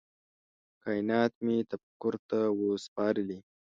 [0.83, 3.37] کائینات مي تفکر ته وه سپارلي